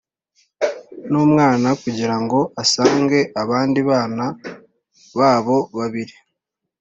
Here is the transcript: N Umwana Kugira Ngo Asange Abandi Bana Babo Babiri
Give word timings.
N 1.11 1.13
Umwana 1.25 1.67
Kugira 1.81 2.15
Ngo 2.23 2.39
Asange 2.63 3.19
Abandi 3.41 3.79
Bana 3.89 4.25
Babo 5.17 5.57
Babiri 5.77 6.15